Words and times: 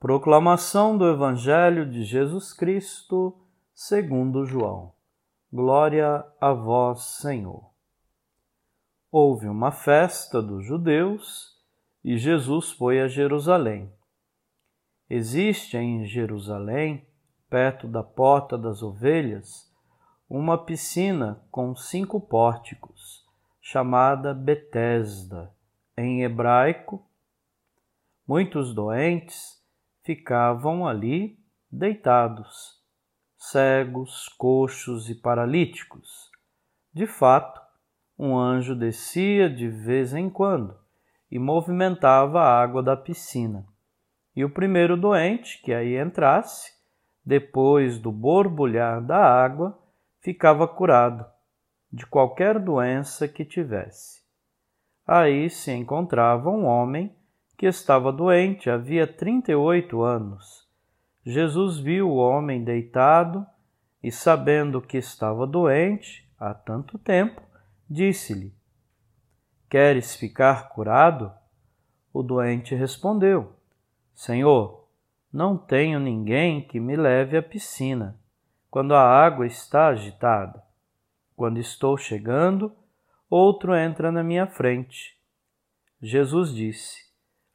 Proclamação 0.00 0.96
do 0.96 1.08
Evangelho 1.08 1.84
de 1.84 2.04
Jesus 2.04 2.52
Cristo, 2.52 3.36
segundo 3.74 4.44
João. 4.44 4.92
Glória 5.52 6.24
a 6.40 6.52
vós, 6.52 7.02
Senhor. 7.20 7.68
Houve 9.10 9.48
uma 9.48 9.72
festa 9.72 10.40
dos 10.40 10.64
judeus 10.64 11.60
e 12.04 12.16
Jesus 12.16 12.70
foi 12.70 13.00
a 13.00 13.08
Jerusalém. 13.08 13.92
Existe 15.10 15.76
em 15.76 16.06
Jerusalém, 16.06 17.04
perto 17.50 17.88
da 17.88 18.04
Porta 18.04 18.56
das 18.56 18.84
Ovelhas, 18.84 19.68
uma 20.30 20.56
piscina 20.56 21.42
com 21.50 21.74
cinco 21.74 22.20
pórticos, 22.20 23.26
chamada 23.60 24.32
Betesda, 24.32 25.52
em 25.96 26.22
hebraico. 26.22 27.04
Muitos 28.24 28.72
doentes 28.72 29.57
ficavam 30.08 30.88
ali 30.88 31.38
deitados, 31.70 32.82
cegos, 33.36 34.26
coxos 34.38 35.10
e 35.10 35.14
paralíticos. 35.14 36.30
De 36.94 37.06
fato, 37.06 37.60
um 38.18 38.34
anjo 38.34 38.74
descia 38.74 39.50
de 39.50 39.68
vez 39.68 40.14
em 40.14 40.30
quando 40.30 40.74
e 41.30 41.38
movimentava 41.38 42.40
a 42.40 42.58
água 42.58 42.82
da 42.82 42.96
piscina. 42.96 43.66
E 44.34 44.42
o 44.46 44.48
primeiro 44.48 44.96
doente 44.96 45.60
que 45.60 45.74
aí 45.74 46.00
entrasse, 46.00 46.72
depois 47.22 47.98
do 47.98 48.10
borbulhar 48.10 49.04
da 49.04 49.18
água, 49.18 49.78
ficava 50.22 50.66
curado 50.66 51.26
de 51.92 52.06
qualquer 52.06 52.58
doença 52.58 53.28
que 53.28 53.44
tivesse. 53.44 54.22
Aí 55.06 55.50
se 55.50 55.70
encontrava 55.70 56.48
um 56.48 56.64
homem 56.64 57.14
que 57.58 57.66
estava 57.66 58.12
doente 58.12 58.70
havia 58.70 59.04
trinta 59.04 59.50
e 59.50 59.54
oito 59.56 60.02
anos. 60.02 60.64
Jesus 61.26 61.80
viu 61.80 62.08
o 62.08 62.16
homem 62.16 62.62
deitado 62.62 63.44
e, 64.00 64.12
sabendo 64.12 64.80
que 64.80 64.96
estava 64.96 65.44
doente 65.44 66.30
há 66.38 66.54
tanto 66.54 66.96
tempo, 66.98 67.42
disse-lhe: 67.90 68.54
Queres 69.68 70.14
ficar 70.14 70.68
curado? 70.68 71.32
O 72.12 72.22
doente 72.22 72.76
respondeu: 72.76 73.52
Senhor, 74.14 74.88
não 75.32 75.58
tenho 75.58 75.98
ninguém 75.98 76.62
que 76.62 76.78
me 76.78 76.94
leve 76.94 77.36
à 77.36 77.42
piscina 77.42 78.16
quando 78.70 78.94
a 78.94 79.02
água 79.02 79.44
está 79.44 79.88
agitada. 79.88 80.62
Quando 81.34 81.58
estou 81.58 81.96
chegando, 81.96 82.72
outro 83.28 83.74
entra 83.74 84.12
na 84.12 84.22
minha 84.22 84.46
frente. 84.46 85.18
Jesus 86.00 86.54
disse: 86.54 87.07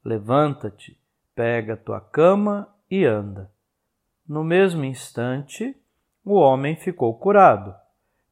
Levanta-te, 0.03 0.99
pega 1.33 1.77
tua 1.77 2.01
cama 2.01 2.67
e 2.89 3.05
anda. 3.05 3.49
No 4.27 4.43
mesmo 4.43 4.83
instante, 4.83 5.75
o 6.25 6.33
homem 6.33 6.75
ficou 6.75 7.17
curado, 7.17 7.75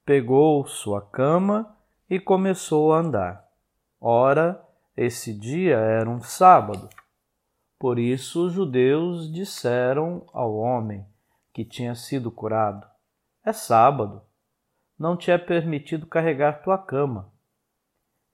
pegou 0.06 0.66
sua 0.66 1.02
cama 1.02 1.78
e 2.10 2.20
começou 2.20 2.94
a 2.94 3.00
andar. 3.00 3.48
Ora, 4.00 4.62
esse 4.96 5.34
dia 5.34 5.78
era 5.78 6.10
um 6.10 6.22
sábado. 6.22 6.90
Por 7.80 7.98
isso 7.98 8.48
os 8.48 8.54
judeus 8.54 9.32
disseram 9.32 10.26
ao 10.34 10.54
homem 10.56 11.06
que 11.54 11.64
tinha 11.64 11.96
sido 11.96 12.30
curado: 12.30 12.86
É 13.46 13.54
sábado, 13.54 14.22
não 15.00 15.18
te 15.18 15.32
é 15.32 15.38
permitido 15.38 16.06
carregar 16.06 16.62
tua 16.62 16.78
cama. 16.78 17.32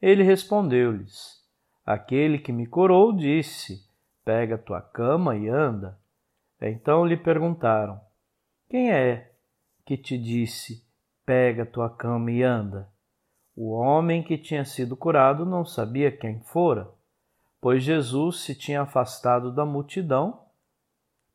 Ele 0.02 0.24
respondeu-lhes: 0.24 1.47
Aquele 1.88 2.38
que 2.38 2.52
me 2.52 2.68
curou 2.68 3.14
disse: 3.14 3.90
Pega 4.26 4.58
tua 4.58 4.82
cama 4.82 5.38
e 5.38 5.48
anda. 5.48 5.98
Então 6.62 7.06
lhe 7.06 7.16
perguntaram: 7.16 7.98
Quem 8.70 8.92
é 8.92 9.32
que 9.86 9.96
te 9.96 10.18
disse: 10.18 10.86
Pega 11.26 11.66
tua 11.66 11.90
cama 11.90 12.30
e 12.30 12.44
anda? 12.44 12.92
O 13.56 13.72
homem 13.72 14.22
que 14.22 14.38
tinha 14.38 14.66
sido 14.66 14.98
curado 14.98 15.46
não 15.46 15.64
sabia 15.64 16.12
quem 16.12 16.42
fora, 16.42 16.92
pois 17.62 17.84
Jesus 17.84 18.42
se 18.42 18.54
tinha 18.54 18.82
afastado 18.82 19.50
da 19.50 19.66
multidão 19.66 20.46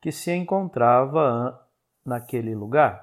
que 0.03 0.13
se 0.13 0.35
encontrava 0.35 1.67
naquele 2.05 2.55
lugar. 2.55 3.03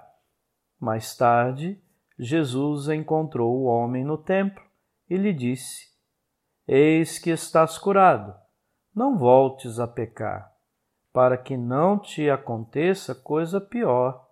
Mais 0.79 1.17
tarde, 1.17 1.81
Jesus 2.15 2.89
encontrou 2.89 3.57
o 3.57 3.63
homem 3.63 4.05
no 4.05 4.19
templo 4.19 4.63
e 5.09 5.17
lhe 5.17 5.33
disse: 5.33 5.88
Eis 6.71 7.17
que 7.17 7.31
estás 7.31 7.79
curado. 7.79 8.31
Não 8.93 9.17
voltes 9.17 9.79
a 9.79 9.87
pecar, 9.87 10.51
para 11.11 11.35
que 11.35 11.57
não 11.57 11.97
te 11.97 12.29
aconteça 12.29 13.15
coisa 13.15 13.59
pior. 13.59 14.23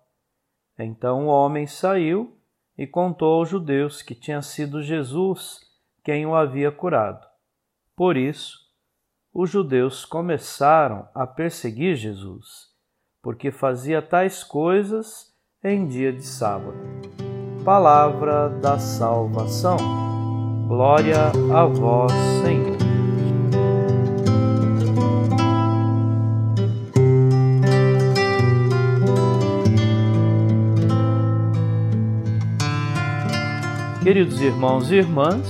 Então 0.78 1.26
o 1.26 1.30
homem 1.30 1.66
saiu 1.66 2.38
e 2.76 2.86
contou 2.86 3.40
aos 3.40 3.48
judeus 3.48 4.02
que 4.02 4.14
tinha 4.14 4.40
sido 4.40 4.80
Jesus 4.80 5.58
quem 6.04 6.26
o 6.26 6.36
havia 6.36 6.70
curado. 6.70 7.26
Por 7.96 8.16
isso, 8.16 8.56
os 9.34 9.50
judeus 9.50 10.04
começaram 10.04 11.08
a 11.12 11.26
perseguir 11.26 11.96
Jesus, 11.96 12.68
porque 13.20 13.50
fazia 13.50 14.00
tais 14.00 14.44
coisas 14.44 15.34
em 15.64 15.88
dia 15.88 16.12
de 16.12 16.22
sábado. 16.22 16.78
Palavra 17.64 18.48
da 18.48 18.78
salvação. 18.78 20.17
Glória 20.68 21.32
a 21.50 21.64
vós, 21.64 22.12
Senhor. 22.42 22.76
Queridos 34.04 34.42
irmãos 34.42 34.90
e 34.90 34.96
irmãs, 34.96 35.48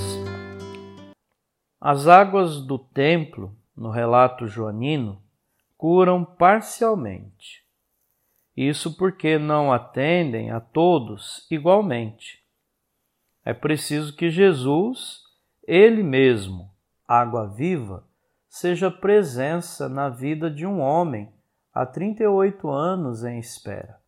as 1.80 2.06
águas 2.06 2.60
do 2.60 2.78
templo, 2.78 3.52
no 3.76 3.90
relato 3.90 4.46
joanino, 4.46 5.20
curam 5.76 6.24
parcialmente. 6.24 7.64
Isso 8.56 8.96
porque 8.96 9.36
não 9.36 9.72
atendem 9.72 10.52
a 10.52 10.60
todos 10.60 11.44
igualmente 11.50 12.37
é 13.48 13.54
preciso 13.54 14.14
que 14.14 14.28
Jesus, 14.28 15.22
Ele 15.66 16.02
mesmo, 16.02 16.70
água 17.06 17.48
viva, 17.48 18.06
seja 18.46 18.90
presença 18.90 19.88
na 19.88 20.10
vida 20.10 20.50
de 20.50 20.66
um 20.66 20.80
homem 20.80 21.32
há 21.72 21.86
38 21.86 22.68
anos 22.68 23.24
em 23.24 23.38
espera. 23.38 24.02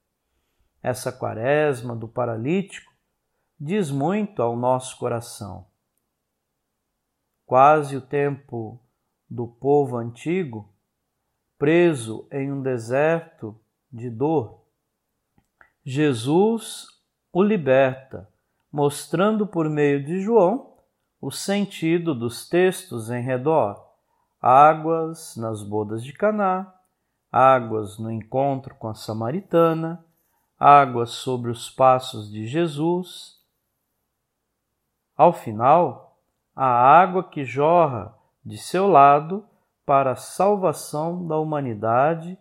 Essa 0.83 1.11
quaresma 1.11 1.97
do 1.97 2.07
paralítico 2.07 2.93
diz 3.59 3.91
muito 3.91 4.43
ao 4.43 4.55
nosso 4.55 4.99
coração. 4.99 5.67
Quase 7.47 7.97
o 7.97 8.03
tempo 8.03 8.79
do 9.27 9.49
povo 9.49 9.97
antigo, 9.97 10.71
preso 11.57 12.29
em 12.31 12.53
um 12.53 12.61
deserto 12.61 13.59
de 13.91 14.11
dor, 14.11 14.67
Jesus 15.83 16.89
o 17.33 17.43
liberta 17.43 18.29
mostrando 18.73 19.47
por 19.47 19.69
meio 19.69 20.05
de 20.05 20.21
João 20.21 20.75
o 21.21 21.31
sentido 21.31 22.15
dos 22.15 22.49
textos 22.49 23.11
em 23.11 23.23
redor: 23.23 23.85
águas 24.41 25.37
nas 25.37 25.63
bodas 25.63 26.03
de 26.03 26.13
Caná, 26.13 26.73
águas 27.31 27.99
no 27.99 28.11
encontro 28.11 28.75
com 28.75 28.89
a 28.89 28.95
samaritana, 28.95 30.05
água 30.59 31.07
sobre 31.07 31.51
os 31.51 31.71
passos 31.71 32.31
de 32.31 32.47
Jesus. 32.47 33.39
Ao 35.17 35.33
final, 35.33 36.19
a 36.57 36.67
água 36.67 37.25
que 37.25 37.45
jorra 37.45 38.15
de 38.45 38.57
seu 38.57 38.89
lado 38.89 39.45
para 39.85 40.13
a 40.13 40.17
salvação 40.17 41.27
da 41.27 41.39
humanidade 41.39 42.39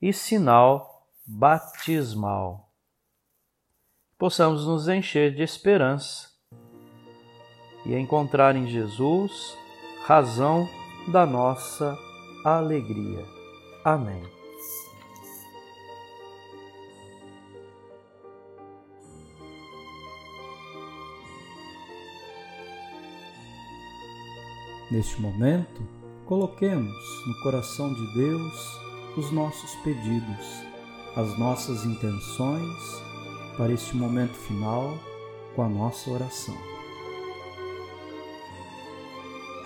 e 0.00 0.12
sinal 0.12 1.06
batismal. 1.26 2.71
Possamos 4.22 4.64
nos 4.64 4.86
encher 4.86 5.34
de 5.34 5.42
esperança 5.42 6.28
e 7.84 7.92
encontrar 7.92 8.54
em 8.54 8.68
Jesus 8.68 9.58
razão 10.06 10.68
da 11.08 11.26
nossa 11.26 11.98
alegria. 12.44 13.26
Amém. 13.84 14.22
Neste 24.88 25.20
momento, 25.20 25.82
coloquemos 26.26 27.26
no 27.26 27.42
coração 27.42 27.92
de 27.92 28.14
Deus 28.14 28.80
os 29.16 29.32
nossos 29.32 29.74
pedidos, 29.82 30.62
as 31.16 31.36
nossas 31.36 31.84
intenções 31.84 33.11
para 33.56 33.72
este 33.72 33.96
momento 33.96 34.34
final 34.34 34.98
com 35.54 35.62
a 35.62 35.68
nossa 35.68 36.10
oração. 36.10 36.56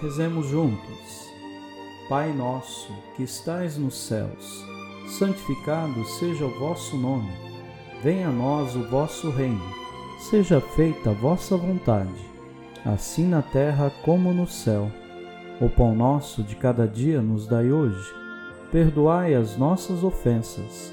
Rezemos 0.01 0.47
juntos. 0.49 1.27
Pai 2.09 2.33
nosso, 2.33 2.93
que 3.17 3.25
estais 3.25 3.77
nos 3.77 3.97
céus, 3.97 4.65
santificado 5.09 6.05
seja 6.05 6.45
o 6.45 6.59
vosso 6.59 6.97
nome. 6.97 7.33
Venha 8.03 8.29
a 8.29 8.33
nós 8.33 8.77
o 8.77 8.85
vosso 8.89 9.31
reino. 9.31 9.65
Seja 10.31 10.61
feita 10.61 11.11
a 11.11 11.15
vossa 11.15 11.57
vontade, 11.57 12.31
assim 12.85 13.27
na 13.27 13.43
terra 13.43 13.91
como 14.05 14.33
no 14.33 14.47
céu. 14.47 14.91
O 15.61 15.69
pão 15.69 15.95
nosso 15.95 16.43
de 16.43 16.55
cada 16.55 16.87
dia 16.87 17.21
nos 17.21 17.47
dai 17.47 17.73
hoje. 17.73 18.15
Perdoai 18.71 19.35
as 19.35 19.57
nossas 19.57 20.05
ofensas, 20.05 20.93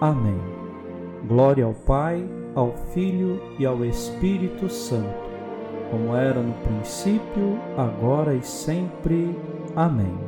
Amém. 0.00 0.40
Glória 1.26 1.64
ao 1.64 1.74
Pai, 1.74 2.24
ao 2.54 2.72
Filho 2.92 3.40
e 3.58 3.66
ao 3.66 3.84
Espírito 3.84 4.68
Santo, 4.68 5.30
como 5.90 6.14
era 6.14 6.40
no 6.40 6.52
princípio, 6.54 7.58
agora 7.76 8.34
e 8.34 8.42
sempre. 8.42 9.36
Amém. 9.74 10.18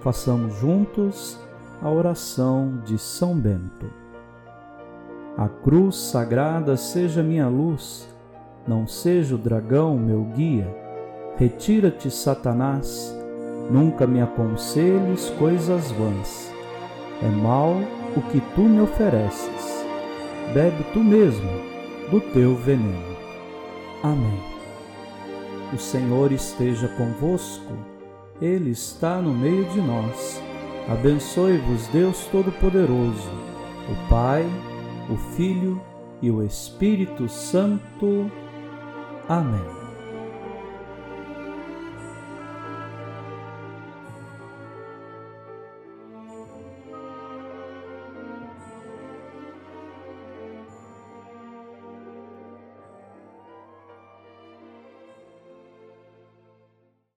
Façamos 0.00 0.54
juntos 0.56 1.38
a 1.82 1.90
oração 1.90 2.80
de 2.84 2.98
São 2.98 3.38
Bento. 3.38 3.90
A 5.36 5.48
cruz 5.48 5.96
sagrada 5.96 6.76
seja 6.76 7.22
minha 7.22 7.48
luz, 7.48 8.08
não 8.66 8.86
seja 8.86 9.34
o 9.34 9.38
dragão 9.38 9.98
meu 9.98 10.22
guia 10.24 10.84
Retira-te, 11.36 12.12
Satanás, 12.12 13.12
nunca 13.68 14.06
me 14.06 14.20
aconselhes 14.20 15.30
coisas 15.30 15.90
vãs. 15.90 16.54
É 17.20 17.28
mal 17.28 17.74
o 18.16 18.22
que 18.22 18.40
tu 18.54 18.62
me 18.62 18.80
ofereces. 18.80 19.84
Bebe 20.52 20.84
tu 20.92 21.00
mesmo 21.00 21.50
do 22.10 22.20
teu 22.20 22.54
veneno. 22.54 23.16
Amém. 24.02 24.40
O 25.72 25.78
Senhor 25.78 26.30
esteja 26.30 26.88
convosco, 26.88 27.72
Ele 28.40 28.70
está 28.70 29.20
no 29.20 29.32
meio 29.32 29.64
de 29.70 29.80
nós. 29.80 30.40
Abençoe-vos, 30.88 31.86
Deus 31.88 32.26
Todo-Poderoso, 32.26 33.30
o 33.90 34.08
Pai, 34.08 34.44
o 35.10 35.16
Filho 35.34 35.80
e 36.20 36.30
o 36.30 36.42
Espírito 36.42 37.28
Santo. 37.28 38.30
Amém. 39.28 39.83